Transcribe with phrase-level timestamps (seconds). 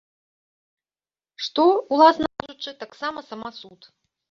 [1.49, 3.79] Што, уласна кажучы, таксама самасуд.